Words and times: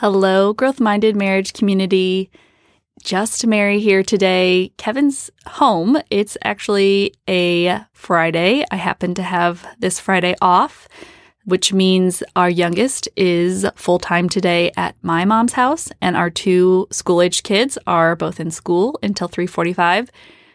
Hello, 0.00 0.52
growth 0.52 0.78
minded 0.78 1.16
marriage 1.16 1.54
community. 1.54 2.30
Just 3.02 3.46
Mary 3.46 3.80
here 3.80 4.02
today. 4.02 4.70
Kevin's 4.76 5.30
home. 5.46 5.96
It's 6.10 6.36
actually 6.44 7.14
a 7.26 7.80
Friday. 7.94 8.62
I 8.70 8.76
happen 8.76 9.14
to 9.14 9.22
have 9.22 9.66
this 9.78 9.98
Friday 9.98 10.34
off, 10.42 10.86
which 11.46 11.72
means 11.72 12.22
our 12.36 12.50
youngest 12.50 13.08
is 13.16 13.64
full 13.74 13.98
time 13.98 14.28
today 14.28 14.70
at 14.76 14.96
my 15.00 15.24
mom's 15.24 15.54
house, 15.54 15.88
and 16.02 16.14
our 16.14 16.28
two 16.28 16.88
school 16.90 17.22
aged 17.22 17.44
kids 17.44 17.78
are 17.86 18.14
both 18.14 18.38
in 18.38 18.50
school 18.50 18.98
until 19.02 19.28
345. 19.28 20.10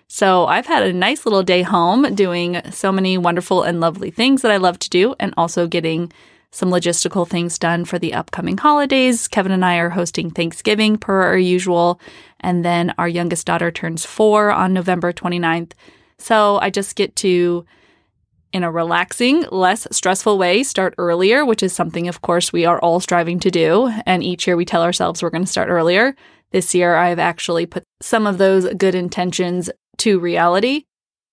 So 0.08 0.46
I've 0.46 0.68
had 0.68 0.84
a 0.84 0.94
nice 0.94 1.26
little 1.26 1.42
day 1.42 1.64
home 1.64 2.14
doing 2.14 2.62
so 2.70 2.92
many 2.92 3.18
wonderful 3.18 3.64
and 3.64 3.80
lovely 3.80 4.12
things 4.12 4.44
that 4.44 4.52
I 4.52 4.58
love 4.58 4.78
to 4.78 4.90
do, 4.92 5.16
and 5.20 5.34
also 5.36 5.66
getting 5.66 6.14
some 6.52 6.70
logistical 6.70 7.28
things 7.28 7.58
done 7.58 7.86
for 7.86 7.98
the 7.98 8.14
upcoming 8.14 8.58
holidays. 8.58 9.28
Kevin 9.28 9.52
and 9.52 9.64
I 9.64 9.78
are 9.78 9.90
hosting 9.90 10.30
Thanksgiving 10.30 10.98
per 10.98 11.22
our 11.24 11.38
usual. 11.38 12.00
And 12.42 12.66
then 12.66 12.94
our 12.98 13.08
youngest 13.08 13.48
daughter 13.48 13.72
turns 13.72 14.06
four 14.06 14.52
on 14.52 14.74
November 14.74 15.14
29th. 15.14 15.72
So 16.18 16.60
I 16.62 16.70
just 16.70 16.96
get 16.96 17.16
to, 17.18 17.66
in 18.52 18.64
a 18.64 18.72
relaxing, 18.72 19.46
less 19.52 19.88
stressful 19.92 20.38
way, 20.38 20.64
start 20.64 20.94
earlier, 20.98 21.46
which 21.46 21.64
is 21.64 21.74
something, 21.74 22.08
of 22.08 22.22
course, 22.22 22.52
we 22.52 22.66
are 22.66 22.80
all 22.80 23.00
striving 23.00 23.40
to 23.40 23.50
do. 23.50 23.92
And 24.06 24.22
each 24.22 24.46
year 24.46 24.58
we 24.58 24.66
tell 24.66 24.84
ourselves 24.84 25.24
we're 25.24 25.30
going 25.30 25.46
to 25.46 25.52
start 25.52 25.70
earlier. 25.70 26.16
This 26.52 26.76
year 26.76 26.96
I've 26.96 27.20
actually 27.20 27.66
put 27.66 27.84
some 28.02 28.28
of 28.28 28.38
those 28.38 28.68
good 28.74 28.94
intentions 28.94 29.70
to 30.00 30.20
reality. 30.20 30.84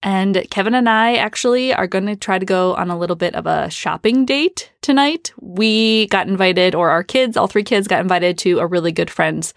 And 0.02 0.46
Kevin 0.50 0.74
and 0.74 0.88
I 0.88 1.16
actually 1.16 1.74
are 1.74 1.88
going 1.88 2.06
to 2.06 2.14
try 2.14 2.38
to 2.38 2.46
go 2.46 2.74
on 2.76 2.90
a 2.90 2.98
little 2.98 3.16
bit 3.16 3.34
of 3.34 3.46
a 3.46 3.68
shopping 3.68 4.24
date 4.24 4.70
tonight. 4.80 5.32
We 5.40 6.06
got 6.06 6.28
invited, 6.28 6.74
or 6.74 6.90
our 6.90 7.02
kids, 7.02 7.36
all 7.36 7.48
three 7.48 7.64
kids 7.64 7.88
got 7.88 8.00
invited 8.00 8.38
to 8.38 8.60
a 8.60 8.66
really 8.66 8.92
good 8.92 9.10
friend's 9.10 9.54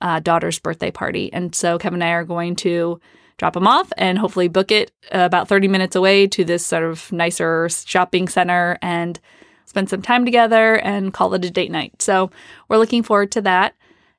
uh, 0.00 0.20
daughter's 0.20 0.58
birthday 0.58 0.90
party. 0.90 1.32
And 1.32 1.54
so 1.54 1.78
Kevin 1.78 2.02
and 2.02 2.10
I 2.10 2.14
are 2.14 2.24
going 2.24 2.56
to 2.56 3.00
drop 3.36 3.54
them 3.54 3.68
off 3.68 3.92
and 3.96 4.18
hopefully 4.18 4.48
book 4.48 4.72
it 4.72 4.90
about 5.12 5.48
30 5.48 5.68
minutes 5.68 5.94
away 5.94 6.26
to 6.26 6.44
this 6.44 6.66
sort 6.66 6.82
of 6.82 7.10
nicer 7.12 7.68
shopping 7.68 8.26
center 8.26 8.78
and 8.82 9.20
spend 9.64 9.88
some 9.88 10.02
time 10.02 10.24
together 10.24 10.76
and 10.80 11.14
call 11.14 11.34
it 11.34 11.44
a 11.44 11.50
date 11.50 11.70
night. 11.70 12.02
So 12.02 12.30
we're 12.68 12.78
looking 12.78 13.02
forward 13.02 13.30
to 13.32 13.42
that. 13.42 13.74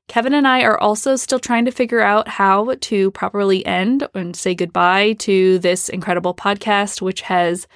Kevin 0.10 0.34
and 0.34 0.48
I 0.48 0.64
are 0.64 0.80
also 0.80 1.16
still 1.16 1.38
trying 1.38 1.66
to 1.66 1.72
figure 1.72 2.02
out 2.02 2.28
how 2.28 2.74
to 2.82 3.12
properly 3.12 3.64
end 3.64 4.08
and 4.16 4.36
say 4.36 4.56
goodbye 4.56 5.14
to 5.20 5.60
this 5.60 5.88
incredible 5.88 6.34
podcast, 6.34 7.00
which 7.00 7.22
has 7.22 7.68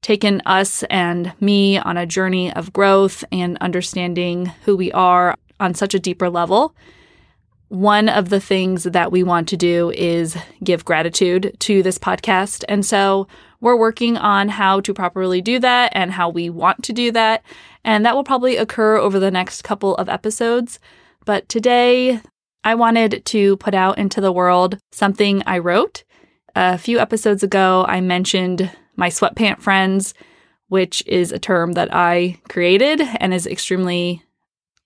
taken 0.00 0.40
us 0.46 0.82
and 0.84 1.34
me 1.40 1.76
on 1.76 1.98
a 1.98 2.06
journey 2.06 2.50
of 2.54 2.72
growth 2.72 3.22
and 3.30 3.58
understanding 3.60 4.46
who 4.64 4.78
we 4.78 4.90
are 4.92 5.36
on 5.60 5.74
such 5.74 5.92
a 5.92 5.98
deeper 5.98 6.30
level. 6.30 6.74
One 7.68 8.08
of 8.08 8.30
the 8.30 8.40
things 8.40 8.84
that 8.84 9.12
we 9.12 9.22
want 9.22 9.46
to 9.48 9.56
do 9.58 9.90
is 9.90 10.38
give 10.62 10.86
gratitude 10.86 11.54
to 11.60 11.82
this 11.82 11.98
podcast. 11.98 12.64
And 12.66 12.84
so 12.84 13.28
we're 13.60 13.76
working 13.76 14.16
on 14.16 14.48
how 14.48 14.80
to 14.80 14.94
properly 14.94 15.42
do 15.42 15.58
that 15.58 15.92
and 15.94 16.12
how 16.12 16.30
we 16.30 16.48
want 16.48 16.82
to 16.84 16.94
do 16.94 17.12
that. 17.12 17.42
And 17.84 18.06
that 18.06 18.14
will 18.14 18.24
probably 18.24 18.56
occur 18.56 18.96
over 18.96 19.20
the 19.20 19.30
next 19.30 19.64
couple 19.64 19.94
of 19.96 20.08
episodes. 20.08 20.78
But 21.24 21.48
today, 21.48 22.20
I 22.64 22.74
wanted 22.74 23.24
to 23.26 23.56
put 23.58 23.74
out 23.74 23.98
into 23.98 24.20
the 24.20 24.32
world 24.32 24.78
something 24.92 25.42
I 25.46 25.58
wrote. 25.58 26.04
A 26.54 26.78
few 26.78 26.98
episodes 26.98 27.42
ago, 27.42 27.84
I 27.88 28.00
mentioned 28.00 28.70
my 28.96 29.08
sweatpant 29.08 29.60
friends, 29.60 30.14
which 30.68 31.02
is 31.06 31.32
a 31.32 31.38
term 31.38 31.72
that 31.72 31.94
I 31.94 32.40
created 32.48 33.00
and 33.20 33.34
is 33.34 33.46
extremely 33.46 34.22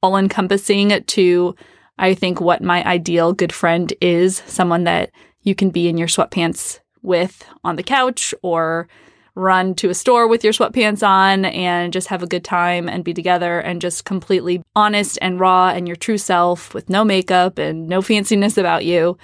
all 0.02 0.16
encompassing 0.16 1.02
to, 1.04 1.54
I 1.98 2.14
think, 2.14 2.40
what 2.40 2.62
my 2.62 2.84
ideal 2.84 3.32
good 3.32 3.52
friend 3.52 3.92
is 4.00 4.42
someone 4.46 4.84
that 4.84 5.10
you 5.42 5.54
can 5.54 5.70
be 5.70 5.88
in 5.88 5.98
your 5.98 6.08
sweatpants 6.08 6.80
with 7.02 7.44
on 7.64 7.76
the 7.76 7.82
couch 7.82 8.34
or 8.42 8.88
run 9.38 9.74
to 9.76 9.88
a 9.88 9.94
store 9.94 10.26
with 10.26 10.42
your 10.42 10.52
sweatpants 10.52 11.06
on 11.06 11.44
and 11.44 11.92
just 11.92 12.08
have 12.08 12.22
a 12.22 12.26
good 12.26 12.44
time 12.44 12.88
and 12.88 13.04
be 13.04 13.14
together 13.14 13.60
and 13.60 13.80
just 13.80 14.04
completely 14.04 14.62
honest 14.74 15.18
and 15.22 15.40
raw 15.40 15.68
and 15.68 15.86
your 15.86 15.96
true 15.96 16.18
self 16.18 16.74
with 16.74 16.90
no 16.90 17.04
makeup 17.04 17.58
and 17.58 17.88
no 17.88 18.00
fanciness 18.00 18.58
about 18.58 18.84
you. 18.84 19.16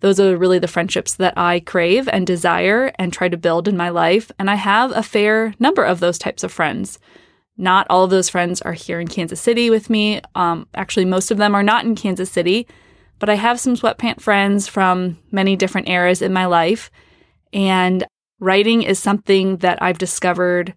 Those 0.00 0.20
are 0.20 0.36
really 0.36 0.58
the 0.58 0.68
friendships 0.68 1.14
that 1.14 1.36
I 1.36 1.60
crave 1.60 2.08
and 2.08 2.26
desire 2.26 2.92
and 2.98 3.12
try 3.12 3.28
to 3.28 3.36
build 3.36 3.66
in 3.66 3.76
my 3.76 3.88
life. 3.88 4.30
And 4.38 4.48
I 4.48 4.54
have 4.54 4.92
a 4.92 5.02
fair 5.02 5.54
number 5.58 5.84
of 5.84 6.00
those 6.00 6.18
types 6.18 6.44
of 6.44 6.52
friends. 6.52 6.98
Not 7.56 7.86
all 7.88 8.04
of 8.04 8.10
those 8.10 8.28
friends 8.28 8.60
are 8.62 8.74
here 8.74 9.00
in 9.00 9.08
Kansas 9.08 9.40
City 9.40 9.70
with 9.70 9.88
me. 9.88 10.20
Um, 10.34 10.68
actually, 10.74 11.06
most 11.06 11.30
of 11.30 11.38
them 11.38 11.54
are 11.54 11.62
not 11.62 11.86
in 11.86 11.94
Kansas 11.94 12.30
City, 12.30 12.68
but 13.18 13.30
I 13.30 13.34
have 13.34 13.58
some 13.58 13.74
sweatpant 13.74 14.20
friends 14.20 14.68
from 14.68 15.18
many 15.32 15.56
different 15.56 15.88
eras 15.88 16.20
in 16.20 16.32
my 16.32 16.44
life. 16.44 16.90
And 17.54 18.04
writing 18.40 18.82
is 18.82 18.98
something 18.98 19.58
that 19.58 19.82
I've 19.82 19.98
discovered 19.98 20.74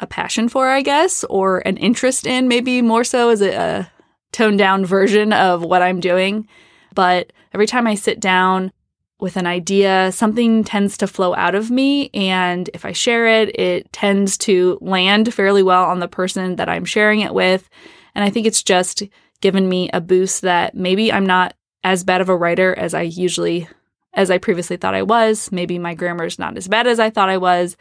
a 0.00 0.06
passion 0.06 0.48
for, 0.48 0.68
I 0.68 0.82
guess, 0.82 1.24
or 1.24 1.58
an 1.60 1.76
interest 1.76 2.26
in, 2.26 2.48
maybe 2.48 2.82
more 2.82 3.04
so 3.04 3.30
as 3.30 3.40
a, 3.40 3.54
a 3.54 3.92
toned 4.32 4.58
down 4.58 4.84
version 4.84 5.32
of 5.32 5.62
what 5.62 5.82
I'm 5.82 6.00
doing. 6.00 6.48
But 6.94 7.32
every 7.54 7.66
time 7.66 7.86
I 7.86 7.94
sit 7.94 8.20
down 8.20 8.72
with 9.20 9.36
an 9.36 9.46
idea, 9.46 10.10
something 10.10 10.64
tends 10.64 10.96
to 10.98 11.06
flow 11.06 11.34
out 11.36 11.54
of 11.54 11.70
me. 11.70 12.10
And 12.12 12.68
if 12.74 12.84
I 12.84 12.92
share 12.92 13.26
it, 13.26 13.58
it 13.58 13.92
tends 13.92 14.36
to 14.38 14.78
land 14.80 15.32
fairly 15.32 15.62
well 15.62 15.84
on 15.84 16.00
the 16.00 16.08
person 16.08 16.56
that 16.56 16.68
I'm 16.68 16.84
sharing 16.84 17.20
it 17.20 17.32
with. 17.32 17.70
And 18.14 18.24
I 18.24 18.30
think 18.30 18.46
it's 18.46 18.62
just 18.62 19.04
given 19.40 19.68
me 19.68 19.88
a 19.92 20.00
boost 20.00 20.42
that 20.42 20.74
maybe 20.74 21.12
I'm 21.12 21.26
not 21.26 21.54
as 21.84 22.02
bad 22.04 22.20
of 22.20 22.28
a 22.28 22.36
writer 22.36 22.76
as 22.76 22.94
I 22.94 23.02
usually 23.02 23.68
as 24.14 24.30
I 24.30 24.38
previously 24.38 24.76
thought 24.76 24.94
I 24.94 25.02
was. 25.02 25.50
Maybe 25.52 25.78
my 25.78 25.94
grammar 25.94 26.24
is 26.24 26.38
not 26.38 26.56
as 26.56 26.68
bad 26.68 26.86
as 26.86 27.00
I 27.00 27.10
thought 27.10 27.28
I 27.28 27.38
was. 27.38 27.76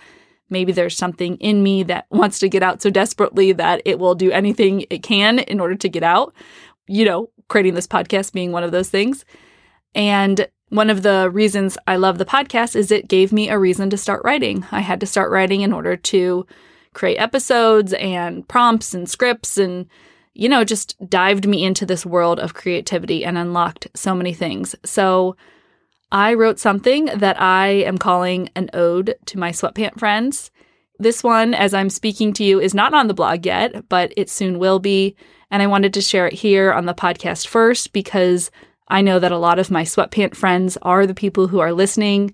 Maybe 0.50 0.72
there's 0.72 0.97
something 0.97 1.38
in 1.38 1.64
me 1.64 1.84
that 1.84 2.06
wants 2.09 2.40
to 2.40 2.50
get 2.50 2.64
out 2.64 2.81
so 2.81 2.90
desperately 2.90 3.52
that 3.53 3.81
it 3.86 4.00
will 4.00 4.16
do 4.16 4.31
anything 4.31 4.86
it 4.90 5.03
can 5.03 5.40
in 5.40 5.59
order 5.59 5.75
to 5.75 5.90
get 5.90 6.03
out. 6.03 6.34
You 6.88 7.06
know, 7.06 7.30
creating 7.47 7.75
this 7.75 7.88
podcast 7.88 8.34
being 8.34 8.52
one 8.52 8.64
of 8.64 8.72
those 8.72 8.90
things. 8.90 9.25
And 9.96 10.47
one 10.70 10.90
of 10.90 11.03
the 11.03 11.30
reasons 11.30 11.78
I 11.86 11.97
love 11.97 12.18
the 12.18 12.25
podcast 12.25 12.75
is 12.75 12.91
it 12.91 13.09
gave 13.09 13.34
me 13.34 13.50
a 13.50 13.59
reason 13.59 13.90
to 13.90 13.97
start 13.97 14.22
writing. 14.24 14.66
I 14.72 14.80
had 14.80 15.02
to 15.02 15.06
start 15.06 15.31
writing 15.31 15.62
in 15.62 15.74
order 15.74 15.97
to 15.97 16.46
create 16.94 17.18
episodes 17.18 17.94
and 17.94 18.47
prompts 18.47 18.94
and 18.94 19.09
scripts 19.09 19.58
and 19.58 19.88
you 20.34 20.50
know 20.50 20.64
just 20.64 20.97
dived 21.09 21.47
me 21.47 21.64
into 21.64 21.86
this 21.86 22.06
world 22.06 22.40
of 22.40 22.53
creativity 22.53 23.24
and 23.24 23.38
unlocked 23.38 23.88
so 23.94 24.16
many 24.16 24.34
things. 24.34 24.75
So 24.84 25.36
I 26.12 26.34
wrote 26.34 26.60
something 26.60 27.06
that 27.06 27.42
I 27.42 27.68
am 27.68 27.98
calling 27.98 28.50
an 28.56 28.70
ode 28.74 29.16
to 29.28 29.40
my 29.40 29.52
sweatpant 29.52 29.98
friends. 29.98 30.52
This 31.00 31.24
one, 31.24 31.54
as 31.54 31.74
I'm 31.74 31.90
speaking 31.90 32.34
to 32.34 32.44
you, 32.44 32.60
is 32.60 32.74
not 32.74 32.94
on 32.94 33.08
the 33.08 33.14
blog 33.14 33.46
yet, 33.46 33.88
but 33.88 34.14
it 34.18 34.30
soon 34.30 34.60
will 34.60 34.80
be. 34.80 35.16
And 35.50 35.64
I 35.64 35.68
wanted 35.68 35.94
to 35.94 36.02
share 36.02 36.28
it 36.28 36.34
here 36.34 36.74
on 36.74 36.86
the 36.86 36.94
podcast 36.94 37.48
first 37.48 37.94
because 37.94 38.52
I 38.90 39.02
know 39.02 39.20
that 39.20 39.32
a 39.32 39.38
lot 39.38 39.58
of 39.58 39.72
my 39.72 39.84
sweatpant 39.84 40.36
friends 40.36 40.78
are 40.82 41.08
the 41.08 41.14
people 41.14 41.48
who 41.48 41.60
are 41.60 41.74
listening. 41.74 42.34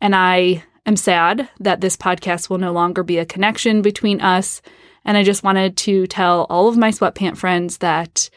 And 0.00 0.14
I 0.14 0.62
am 0.86 0.96
sad 0.96 1.48
that 1.58 1.80
this 1.80 1.96
podcast 1.96 2.48
will 2.48 2.58
no 2.58 2.72
longer 2.72 3.02
be 3.02 3.18
a 3.18 3.26
connection 3.26 3.82
between 3.82 4.20
us. 4.20 4.62
And 5.04 5.16
I 5.16 5.24
just 5.24 5.42
wanted 5.42 5.76
to 5.78 6.06
tell 6.06 6.46
all 6.48 6.68
of 6.68 6.76
my 6.76 6.90
sweatpant 6.90 7.36
friends 7.36 7.78
that 7.78 8.30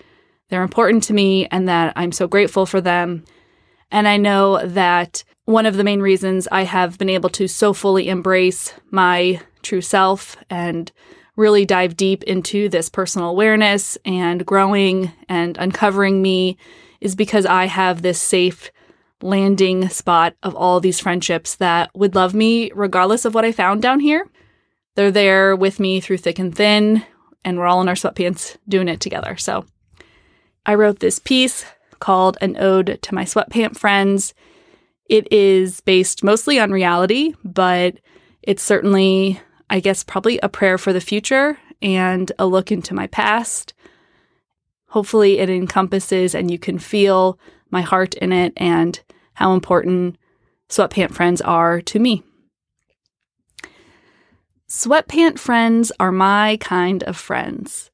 they're 0.50 0.64
important 0.64 1.04
to 1.04 1.14
me 1.14 1.46
and 1.52 1.70
that 1.70 1.94
I'm 1.96 2.12
so 2.12 2.28
grateful 2.28 2.66
for 2.66 2.82
them 2.82 3.24
and 3.92 4.08
I 4.08 4.18
know 4.18 4.66
that 4.66 5.24
one 5.46 5.66
of 5.66 5.78
the 5.78 5.84
main 5.84 6.02
reasons 6.02 6.48
I 6.52 6.64
have 6.64 6.98
been 6.98 7.10
able 7.10 7.30
to 7.32 7.48
so 7.48 7.74
fully 7.74 8.08
embrace 8.08 8.74
my 8.92 9.42
true 9.64 9.82
self 9.82 10.38
and 10.50 10.92
really 11.36 11.66
dive 11.66 11.98
deep 11.98 12.24
into 12.24 12.70
this 12.70 12.90
personal 12.90 13.30
awareness 13.30 13.98
and 14.06 14.46
growing 14.46 15.12
and 15.28 15.58
uncovering 15.58 16.22
me 16.22 16.58
is 17.02 17.16
because 17.16 17.46
I 17.46 17.66
have 17.66 18.02
this 18.02 18.22
safe 18.22 18.72
landing 19.22 19.90
spot 19.90 20.36
of 20.44 20.56
all 20.56 20.80
these 20.80 21.00
friendships 21.00 21.56
that 21.56 21.90
would 21.96 22.14
love 22.14 22.34
me 22.34 22.72
regardless 22.74 23.26
of 23.26 23.34
what 23.34 23.46
I 23.46 23.52
found 23.52 23.82
down 23.82 24.02
here. 24.02 24.28
They're 24.96 25.12
there 25.12 25.56
with 25.56 25.80
me 25.80 26.00
through 26.00 26.18
thick 26.18 26.40
and 26.40 26.54
thin, 26.54 27.04
and 27.46 27.58
we're 27.58 27.68
all 27.68 27.82
in 27.82 27.88
our 27.88 27.96
sweatpants 27.96 28.58
doing 28.68 28.90
it 28.90 29.00
together. 29.00 29.38
So 29.38 29.66
I 30.66 30.76
wrote 30.76 31.00
this 31.00 31.20
piece 31.20 31.66
called 32.00 32.38
An 32.42 32.58
Ode 32.58 33.00
to 33.02 33.16
My 33.16 33.26
Sweatpant 33.26 33.78
Friends. 33.78 34.34
It 35.06 35.32
is 35.32 35.82
based 35.82 36.24
mostly 36.24 36.60
on 36.60 36.72
reality, 36.72 37.34
but 37.44 38.00
it's 38.44 38.64
certainly, 38.64 39.40
I 39.70 39.80
guess, 39.80 40.04
probably 40.04 40.40
a 40.42 40.50
prayer 40.50 40.78
for 40.78 40.94
the 40.94 41.02
future 41.02 41.58
and 41.82 42.32
a 42.40 42.46
look 42.46 42.72
into 42.72 42.94
my 42.94 43.08
past. 43.08 43.74
Hopefully, 44.90 45.40
it 45.40 45.50
encompasses 45.50 46.34
and 46.34 46.50
you 46.50 46.58
can 46.58 46.80
feel 46.80 47.40
my 47.70 47.82
heart 47.82 48.16
in 48.16 48.32
it 48.32 48.54
and 48.58 49.00
how 49.34 49.54
important 49.54 50.18
sweatpant 50.70 51.12
friends 51.12 51.42
are 51.42 51.82
to 51.82 52.00
me. 52.00 52.24
Sweatpant 54.68 55.40
friends 55.40 55.92
are 56.00 56.12
my 56.12 56.58
kind 56.62 57.04
of 57.04 57.18
friends. 57.18 57.90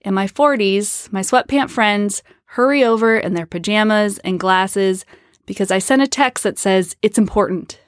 In 0.00 0.14
my 0.14 0.26
40s, 0.26 1.10
my 1.12 1.20
sweatpant 1.20 1.70
friends 1.70 2.22
hurry 2.56 2.82
over 2.82 3.18
in 3.18 3.34
their 3.34 3.44
pajamas 3.44 4.18
and 4.20 4.40
glasses 4.40 5.04
because 5.44 5.70
I 5.70 5.78
sent 5.78 6.00
a 6.00 6.06
text 6.06 6.42
that 6.42 6.58
says 6.58 6.96
it's 7.02 7.18
important. 7.18 7.78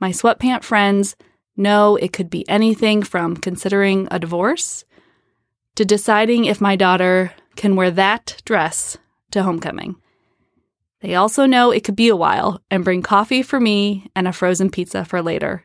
My 0.00 0.10
sweatpant 0.10 0.64
friends 0.64 1.14
know 1.56 1.94
it 1.94 2.12
could 2.12 2.28
be 2.28 2.48
anything 2.48 3.04
from 3.04 3.36
considering 3.36 4.08
a 4.10 4.18
divorce 4.18 4.84
to 5.76 5.84
deciding 5.84 6.46
if 6.46 6.60
my 6.60 6.74
daughter 6.74 7.32
can 7.54 7.76
wear 7.76 7.88
that 7.92 8.42
dress 8.44 8.98
to 9.30 9.44
homecoming. 9.44 9.94
They 11.02 11.14
also 11.14 11.46
know 11.46 11.70
it 11.70 11.84
could 11.84 11.94
be 11.94 12.08
a 12.08 12.16
while 12.16 12.60
and 12.68 12.82
bring 12.82 13.02
coffee 13.02 13.44
for 13.44 13.60
me 13.60 14.10
and 14.16 14.26
a 14.26 14.32
frozen 14.32 14.70
pizza 14.70 15.04
for 15.04 15.22
later. 15.22 15.64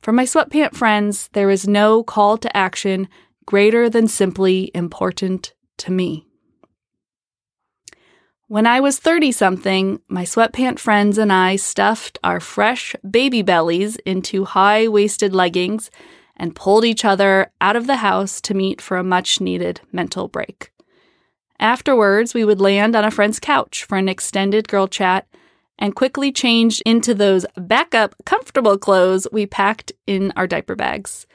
For 0.00 0.12
my 0.12 0.24
sweatpant 0.24 0.74
friends, 0.74 1.28
there 1.34 1.50
is 1.50 1.68
no 1.68 2.04
call 2.04 2.38
to 2.38 2.56
action 2.56 3.06
greater 3.44 3.90
than 3.90 4.08
simply 4.08 4.70
important 4.74 5.52
to 5.76 5.92
me. 5.92 6.26
When 8.46 8.66
I 8.66 8.80
was 8.80 8.98
30 8.98 9.32
something, 9.32 10.02
my 10.06 10.24
sweatpant 10.24 10.78
friends 10.78 11.16
and 11.16 11.32
I 11.32 11.56
stuffed 11.56 12.18
our 12.22 12.40
fresh 12.40 12.94
baby 13.08 13.40
bellies 13.40 13.96
into 14.04 14.44
high 14.44 14.86
waisted 14.86 15.34
leggings 15.34 15.90
and 16.36 16.54
pulled 16.54 16.84
each 16.84 17.06
other 17.06 17.50
out 17.62 17.74
of 17.74 17.86
the 17.86 17.96
house 17.96 18.42
to 18.42 18.52
meet 18.52 18.82
for 18.82 18.98
a 18.98 19.02
much 19.02 19.40
needed 19.40 19.80
mental 19.92 20.28
break. 20.28 20.70
Afterwards, 21.58 22.34
we 22.34 22.44
would 22.44 22.60
land 22.60 22.94
on 22.94 23.02
a 23.02 23.10
friend's 23.10 23.40
couch 23.40 23.84
for 23.84 23.96
an 23.96 24.10
extended 24.10 24.68
girl 24.68 24.88
chat 24.88 25.26
and 25.78 25.96
quickly 25.96 26.30
change 26.30 26.82
into 26.82 27.14
those 27.14 27.46
backup 27.56 28.14
comfortable 28.26 28.76
clothes 28.76 29.26
we 29.32 29.46
packed 29.46 29.90
in 30.06 30.34
our 30.36 30.46
diaper 30.46 30.76
bags. 30.76 31.26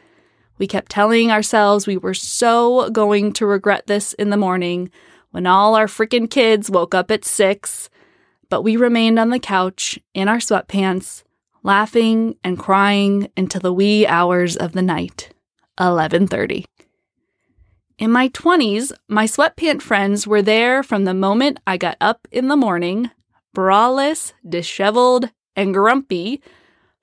We 0.59 0.67
kept 0.67 0.91
telling 0.91 1.31
ourselves 1.31 1.88
we 1.88 1.97
were 1.97 2.13
so 2.13 2.91
going 2.91 3.33
to 3.33 3.47
regret 3.47 3.88
this 3.88 4.13
in 4.13 4.29
the 4.29 4.38
morning 4.38 4.91
when 5.31 5.45
all 5.45 5.75
our 5.75 5.87
freaking 5.87 6.29
kids 6.29 6.69
woke 6.69 6.93
up 6.93 7.11
at 7.11 7.25
six, 7.25 7.89
but 8.49 8.63
we 8.63 8.75
remained 8.75 9.19
on 9.19 9.29
the 9.29 9.39
couch 9.39 9.99
in 10.13 10.27
our 10.27 10.37
sweatpants, 10.37 11.23
laughing 11.63 12.35
and 12.43 12.57
crying 12.57 13.29
until 13.37 13.61
the 13.61 13.73
wee 13.73 14.07
hours 14.07 14.55
of 14.55 14.73
the 14.73 14.81
night, 14.81 15.31
11:30. 15.79 16.65
In 17.97 18.11
my 18.11 18.29
20s, 18.29 18.93
my 19.07 19.25
sweatpant 19.25 19.81
friends 19.81 20.25
were 20.25 20.41
there 20.41 20.83
from 20.83 21.03
the 21.03 21.13
moment 21.13 21.59
I 21.67 21.77
got 21.77 21.97
up 21.99 22.27
in 22.31 22.47
the 22.47 22.55
morning, 22.55 23.11
braless, 23.53 24.31
disheveled, 24.47 25.29
and 25.55 25.73
grumpy, 25.73 26.41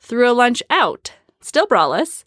through 0.00 0.30
a 0.30 0.32
lunch 0.32 0.62
out, 0.70 1.12
still 1.40 1.66
braless, 1.66 2.24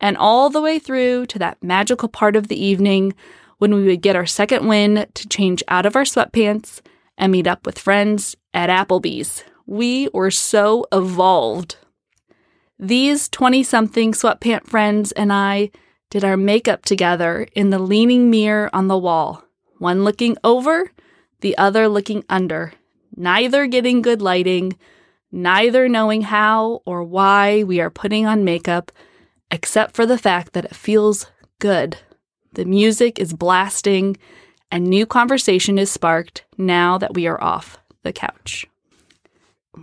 and 0.00 0.16
all 0.16 0.50
the 0.50 0.60
way 0.60 0.78
through 0.78 1.26
to 1.26 1.38
that 1.38 1.62
magical 1.62 2.08
part 2.08 2.34
of 2.34 2.48
the 2.48 2.62
evening 2.62 3.14
when 3.60 3.74
we 3.74 3.84
would 3.84 4.00
get 4.00 4.16
our 4.16 4.24
second 4.24 4.66
win 4.66 5.06
to 5.12 5.28
change 5.28 5.62
out 5.68 5.84
of 5.84 5.94
our 5.94 6.04
sweatpants 6.04 6.80
and 7.18 7.30
meet 7.30 7.46
up 7.46 7.66
with 7.66 7.78
friends 7.78 8.34
at 8.54 8.70
Applebee's. 8.70 9.44
We 9.66 10.08
were 10.14 10.30
so 10.30 10.86
evolved. 10.90 11.76
These 12.78 13.28
20 13.28 13.62
something 13.62 14.12
sweatpant 14.12 14.66
friends 14.66 15.12
and 15.12 15.30
I 15.30 15.70
did 16.08 16.24
our 16.24 16.38
makeup 16.38 16.86
together 16.86 17.46
in 17.54 17.68
the 17.68 17.78
leaning 17.78 18.30
mirror 18.30 18.70
on 18.72 18.88
the 18.88 18.96
wall, 18.96 19.44
one 19.76 20.04
looking 20.04 20.38
over, 20.42 20.90
the 21.42 21.56
other 21.58 21.86
looking 21.86 22.24
under, 22.30 22.72
neither 23.14 23.66
getting 23.66 24.00
good 24.00 24.22
lighting, 24.22 24.78
neither 25.30 25.86
knowing 25.86 26.22
how 26.22 26.80
or 26.86 27.04
why 27.04 27.62
we 27.62 27.78
are 27.78 27.90
putting 27.90 28.24
on 28.24 28.42
makeup, 28.42 28.90
except 29.50 29.94
for 29.94 30.06
the 30.06 30.18
fact 30.18 30.54
that 30.54 30.64
it 30.64 30.74
feels 30.74 31.26
good. 31.58 31.98
The 32.52 32.64
music 32.64 33.18
is 33.20 33.32
blasting, 33.32 34.16
and 34.72 34.84
new 34.84 35.06
conversation 35.06 35.78
is 35.78 35.90
sparked 35.90 36.44
now 36.58 36.98
that 36.98 37.14
we 37.14 37.26
are 37.26 37.42
off 37.42 37.78
the 38.02 38.12
couch. 38.12 38.66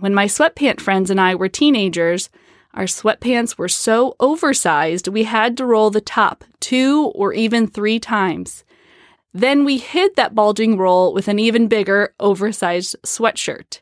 When 0.00 0.14
my 0.14 0.26
sweatpant 0.26 0.80
friends 0.80 1.10
and 1.10 1.20
I 1.20 1.34
were 1.34 1.48
teenagers, 1.48 2.28
our 2.74 2.84
sweatpants 2.84 3.56
were 3.56 3.68
so 3.68 4.14
oversized 4.20 5.08
we 5.08 5.24
had 5.24 5.56
to 5.56 5.64
roll 5.64 5.90
the 5.90 6.02
top 6.02 6.44
two 6.60 7.10
or 7.14 7.32
even 7.32 7.66
three 7.66 7.98
times. 7.98 8.64
Then 9.32 9.64
we 9.64 9.78
hid 9.78 10.16
that 10.16 10.34
bulging 10.34 10.76
roll 10.76 11.14
with 11.14 11.26
an 11.28 11.38
even 11.38 11.68
bigger, 11.68 12.14
oversized 12.20 12.96
sweatshirt. 13.04 13.80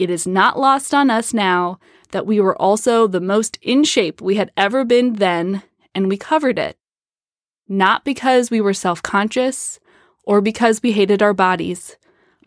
It 0.00 0.10
is 0.10 0.26
not 0.26 0.58
lost 0.58 0.92
on 0.92 1.10
us 1.10 1.32
now 1.32 1.78
that 2.10 2.26
we 2.26 2.40
were 2.40 2.60
also 2.60 3.06
the 3.06 3.20
most 3.20 3.56
in 3.62 3.84
shape 3.84 4.20
we 4.20 4.34
had 4.34 4.50
ever 4.56 4.84
been 4.84 5.14
then, 5.14 5.62
and 5.94 6.08
we 6.08 6.16
covered 6.16 6.58
it 6.58 6.76
not 7.70 8.04
because 8.04 8.50
we 8.50 8.60
were 8.60 8.74
self 8.74 9.02
conscious 9.02 9.78
or 10.24 10.42
because 10.42 10.82
we 10.82 10.92
hated 10.92 11.22
our 11.22 11.32
bodies, 11.32 11.96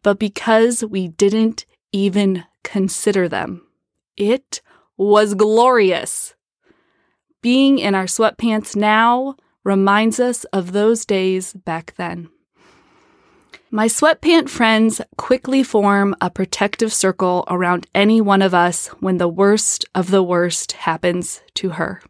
but 0.03 0.19
because 0.19 0.83
we 0.83 1.07
didn't 1.07 1.65
even 1.91 2.43
consider 2.63 3.27
them. 3.27 3.65
It 4.17 4.61
was 4.97 5.33
glorious. 5.33 6.35
Being 7.41 7.79
in 7.79 7.95
our 7.95 8.05
sweatpants 8.05 8.75
now 8.75 9.35
reminds 9.63 10.19
us 10.19 10.43
of 10.45 10.73
those 10.73 11.05
days 11.05 11.53
back 11.53 11.95
then. 11.97 12.29
My 13.71 13.87
sweatpant 13.87 14.49
friends 14.49 15.01
quickly 15.17 15.63
form 15.63 16.15
a 16.21 16.29
protective 16.29 16.93
circle 16.93 17.43
around 17.47 17.87
any 17.95 18.21
one 18.21 18.41
of 18.41 18.53
us 18.53 18.87
when 18.99 19.17
the 19.17 19.27
worst 19.27 19.85
of 19.95 20.11
the 20.11 20.21
worst 20.21 20.73
happens 20.73 21.41
to 21.55 21.69
her. 21.69 22.01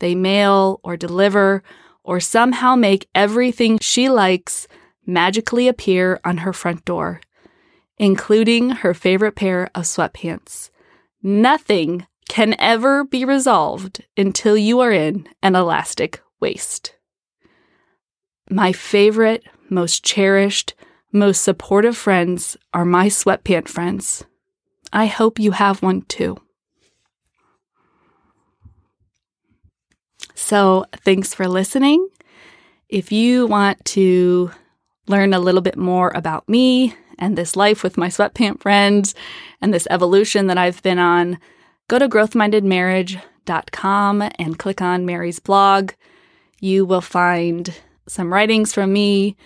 They 0.00 0.14
mail 0.14 0.80
or 0.82 0.96
deliver 0.96 1.62
or 2.02 2.20
somehow 2.20 2.74
make 2.74 3.08
everything 3.14 3.78
she 3.78 4.08
likes 4.08 4.66
magically 5.06 5.68
appear 5.68 6.20
on 6.24 6.38
her 6.38 6.52
front 6.52 6.84
door, 6.84 7.20
including 7.98 8.70
her 8.70 8.94
favorite 8.94 9.36
pair 9.36 9.70
of 9.74 9.84
sweatpants. 9.84 10.70
Nothing 11.22 12.06
can 12.28 12.54
ever 12.58 13.04
be 13.04 13.24
resolved 13.24 14.04
until 14.16 14.56
you 14.56 14.80
are 14.80 14.92
in 14.92 15.28
an 15.42 15.54
elastic 15.54 16.20
waist. 16.40 16.94
My 18.48 18.72
favorite, 18.72 19.44
most 19.68 20.04
cherished, 20.04 20.74
most 21.12 21.42
supportive 21.42 21.96
friends 21.96 22.56
are 22.72 22.84
my 22.84 23.08
sweatpant 23.08 23.68
friends. 23.68 24.24
I 24.92 25.06
hope 25.06 25.38
you 25.38 25.52
have 25.52 25.82
one 25.82 26.02
too. 26.02 26.36
So, 30.40 30.86
thanks 31.04 31.34
for 31.34 31.46
listening. 31.46 32.08
If 32.88 33.12
you 33.12 33.46
want 33.46 33.84
to 33.84 34.50
learn 35.06 35.34
a 35.34 35.38
little 35.38 35.60
bit 35.60 35.76
more 35.76 36.10
about 36.14 36.48
me 36.48 36.94
and 37.18 37.36
this 37.38 37.56
life 37.56 37.82
with 37.84 37.98
my 37.98 38.08
sweatpant 38.08 38.60
friends 38.60 39.14
and 39.60 39.72
this 39.72 39.86
evolution 39.90 40.48
that 40.48 40.58
I've 40.58 40.82
been 40.82 40.98
on, 40.98 41.38
go 41.88 42.00
to 42.00 42.08
growthmindedmarriage.com 42.08 44.28
and 44.38 44.58
click 44.58 44.82
on 44.82 45.06
Mary's 45.06 45.38
blog. 45.38 45.92
You 46.58 46.84
will 46.84 47.02
find 47.02 47.72
some 48.08 48.32
writings 48.32 48.72
from 48.72 48.92
me, 48.92 49.36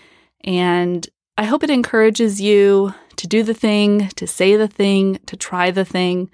and 0.45 1.07
I 1.37 1.45
hope 1.45 1.63
it 1.65 1.71
encourages 1.71 2.41
you 2.41 2.95
to 3.17 3.27
do 3.27 3.43
the 3.43 3.53
thing, 3.53 4.09
to 4.11 4.27
say 4.27 4.57
the 4.57 4.69
thing, 4.69 5.19
to 5.27 5.37
try 5.37 5.71
the 5.71 5.85
thing 5.85 6.31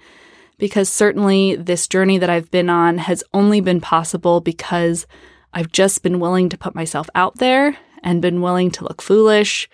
because 0.61 0.89
certainly 0.89 1.55
this 1.55 1.87
journey 1.87 2.19
that 2.19 2.29
I've 2.29 2.51
been 2.51 2.69
on 2.69 2.99
has 2.99 3.23
only 3.33 3.61
been 3.61 3.81
possible 3.81 4.41
because 4.41 5.07
I've 5.55 5.71
just 5.71 6.03
been 6.03 6.19
willing 6.19 6.49
to 6.49 6.57
put 6.57 6.75
myself 6.75 7.09
out 7.15 7.39
there 7.39 7.75
and 8.03 8.21
been 8.21 8.41
willing 8.41 8.69
to 8.73 8.83
look 8.83 9.01
foolish. 9.01 9.67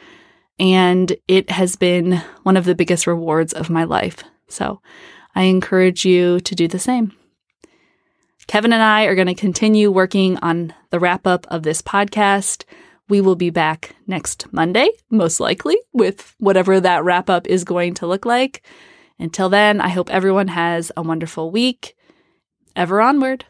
And 0.58 1.14
it 1.28 1.50
has 1.50 1.76
been 1.76 2.24
one 2.44 2.56
of 2.56 2.64
the 2.64 2.74
biggest 2.74 3.06
rewards 3.06 3.52
of 3.52 3.70
my 3.70 3.84
life. 3.84 4.24
So 4.48 4.82
I 5.36 5.44
encourage 5.44 6.06
you 6.06 6.40
to 6.40 6.56
do 6.56 6.70
the 6.70 6.80
same. 6.80 7.12
Kevin 8.48 8.72
and 8.72 8.82
I 8.82 9.04
are 9.04 9.16
going 9.16 9.28
to 9.28 9.36
continue 9.36 9.92
working 9.92 10.38
on 10.38 10.74
the 10.92 11.02
wrap 11.02 11.28
up 11.28 11.46
of 11.50 11.64
this 11.64 11.82
podcast. 11.82 12.64
We 13.10 13.20
will 13.20 13.36
be 13.36 13.50
back 13.50 13.94
next 14.08 14.54
Monday, 14.54 14.88
most 15.10 15.42
likely, 15.42 15.76
with 15.92 16.34
whatever 16.40 16.80
that 16.80 17.04
wrap 17.04 17.30
up 17.30 17.46
is 17.46 17.66
going 17.66 17.96
to 17.96 18.08
look 18.08 18.26
like. 18.26 18.66
Until 19.20 19.50
then, 19.50 19.82
I 19.82 19.90
hope 19.90 20.10
everyone 20.10 20.50
has 20.50 20.92
a 20.96 21.02
wonderful 21.02 21.52
week. 21.52 21.96
Ever 22.76 23.02
onward. 23.02 23.46